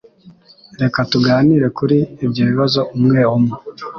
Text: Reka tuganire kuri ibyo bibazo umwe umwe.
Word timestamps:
Reka 0.81 0.99
tuganire 1.11 1.67
kuri 1.77 1.97
ibyo 2.25 2.43
bibazo 2.49 2.79
umwe 2.95 3.19
umwe. 3.35 3.55